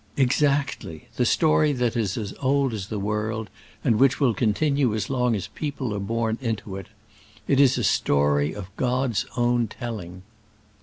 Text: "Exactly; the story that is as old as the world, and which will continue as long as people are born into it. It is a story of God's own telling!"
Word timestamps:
"Exactly; 0.17 1.09
the 1.17 1.27
story 1.27 1.73
that 1.73 1.95
is 1.95 2.17
as 2.17 2.33
old 2.41 2.73
as 2.73 2.87
the 2.87 2.97
world, 2.97 3.51
and 3.83 3.97
which 3.99 4.19
will 4.19 4.33
continue 4.33 4.95
as 4.95 5.11
long 5.11 5.35
as 5.35 5.45
people 5.49 5.93
are 5.93 5.99
born 5.99 6.39
into 6.41 6.75
it. 6.75 6.87
It 7.47 7.59
is 7.59 7.77
a 7.77 7.83
story 7.83 8.51
of 8.51 8.75
God's 8.77 9.27
own 9.37 9.67
telling!" 9.67 10.23